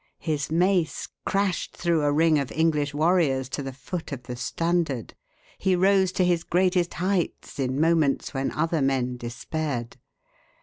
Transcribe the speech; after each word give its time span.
His 0.17 0.49
mace 0.51 1.07
crashed 1.27 1.77
through 1.77 2.01
a 2.01 2.11
ring 2.11 2.39
of 2.39 2.51
English 2.51 2.91
warriors 2.91 3.47
to 3.49 3.61
the 3.61 3.71
foot 3.71 4.11
of 4.11 4.23
the 4.23 4.35
standard. 4.35 5.13
He 5.59 5.75
rose 5.75 6.11
to 6.13 6.25
his 6.25 6.43
greatest 6.43 6.95
heights 6.95 7.59
in 7.59 7.79
moments 7.79 8.33
when 8.33 8.49
other 8.49 8.81
men 8.81 9.17
despaired. 9.17 9.97